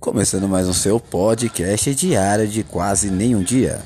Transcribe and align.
Começando 0.00 0.48
mais 0.48 0.66
um 0.66 0.72
seu 0.72 0.98
podcast 0.98 1.94
diário 1.94 2.48
de 2.48 2.62
quase 2.62 3.10
nenhum 3.10 3.42
dia. 3.42 3.82